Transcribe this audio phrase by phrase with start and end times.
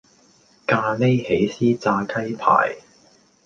[0.65, 2.75] 咖哩起司炸雞排